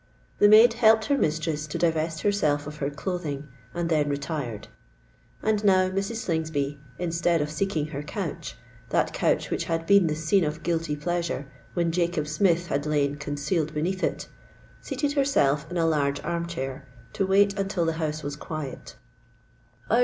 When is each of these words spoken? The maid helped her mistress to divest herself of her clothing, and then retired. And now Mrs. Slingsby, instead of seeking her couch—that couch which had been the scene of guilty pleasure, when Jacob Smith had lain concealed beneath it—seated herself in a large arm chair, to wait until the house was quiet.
The 0.39 0.47
maid 0.47 0.73
helped 0.73 1.05
her 1.05 1.15
mistress 1.15 1.67
to 1.67 1.77
divest 1.77 2.21
herself 2.23 2.65
of 2.65 2.77
her 2.77 2.89
clothing, 2.89 3.47
and 3.71 3.87
then 3.87 4.09
retired. 4.09 4.67
And 5.43 5.63
now 5.63 5.91
Mrs. 5.91 6.15
Slingsby, 6.15 6.79
instead 6.97 7.39
of 7.39 7.51
seeking 7.51 7.85
her 7.89 8.01
couch—that 8.01 9.13
couch 9.13 9.51
which 9.51 9.65
had 9.65 9.85
been 9.85 10.07
the 10.07 10.15
scene 10.15 10.43
of 10.43 10.63
guilty 10.63 10.95
pleasure, 10.95 11.45
when 11.75 11.91
Jacob 11.91 12.27
Smith 12.27 12.65
had 12.65 12.87
lain 12.87 13.17
concealed 13.17 13.75
beneath 13.75 14.03
it—seated 14.03 15.13
herself 15.13 15.69
in 15.69 15.77
a 15.77 15.85
large 15.85 16.19
arm 16.23 16.47
chair, 16.47 16.87
to 17.13 17.27
wait 17.27 17.53
until 17.59 17.85
the 17.85 17.93
house 18.01 18.23
was 18.23 18.35
quiet. 18.35 18.95